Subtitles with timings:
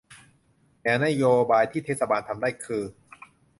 [0.83, 2.83] แนวนโยบายที่เทศบาลทำได้คือ